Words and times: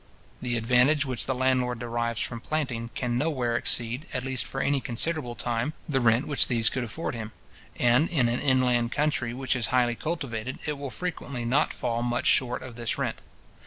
The 0.41 0.57
advantage 0.57 1.05
which 1.05 1.27
the 1.27 1.35
landlord 1.35 1.77
derives 1.77 2.19
from 2.21 2.41
planting 2.41 2.89
can 2.95 3.19
nowhere 3.19 3.55
exceed, 3.55 4.07
at 4.15 4.23
least 4.23 4.47
for 4.47 4.59
any 4.59 4.81
considerable 4.81 5.35
time, 5.35 5.73
the 5.87 6.01
rent 6.01 6.25
which 6.25 6.47
these 6.47 6.71
could 6.71 6.83
afford 6.83 7.13
him; 7.13 7.33
and 7.79 8.09
in 8.09 8.27
an 8.27 8.39
inland 8.39 8.91
country, 8.91 9.31
which 9.31 9.55
is 9.55 9.67
highly 9.67 9.93
cultivated, 9.93 10.57
it 10.65 10.79
will 10.79 10.89
frequently 10.89 11.45
not 11.45 11.71
fall 11.71 12.01
much 12.01 12.25
short 12.25 12.63
of 12.63 12.77
this 12.77 12.97
rent. 12.97 13.17